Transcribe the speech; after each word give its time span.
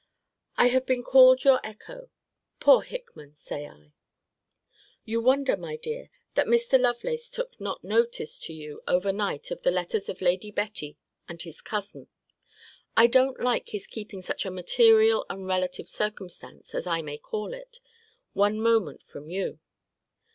I 0.57 0.69
have 0.69 0.87
been 0.87 1.03
called 1.03 1.43
your 1.43 1.59
echo 1.63 2.09
Poor 2.59 2.81
Hickman! 2.81 3.35
say 3.35 3.67
I. 3.67 3.93
You 5.05 5.21
wonder, 5.21 5.55
my 5.55 5.77
dear, 5.77 6.09
that 6.33 6.47
Mr. 6.47 6.79
Lovelace 6.81 7.29
took 7.29 7.61
not 7.61 7.83
notice 7.83 8.39
to 8.39 8.51
you 8.53 8.81
over 8.87 9.11
night 9.11 9.51
of 9.51 9.61
the 9.61 9.69
letters 9.69 10.09
of 10.09 10.19
Lady 10.19 10.49
Betty 10.49 10.97
and 11.29 11.39
his 11.43 11.61
cousin. 11.61 12.07
I 12.97 13.05
don't 13.05 13.39
like 13.41 13.69
his 13.69 13.85
keeping 13.85 14.23
such 14.23 14.43
a 14.43 14.49
material 14.49 15.23
and 15.29 15.45
relative 15.45 15.87
circumstance, 15.87 16.73
as 16.73 16.87
I 16.87 17.03
may 17.03 17.19
call 17.19 17.53
it, 17.53 17.77
one 18.33 18.59
moment 18.59 19.03
from 19.03 19.29
you. 19.29 19.59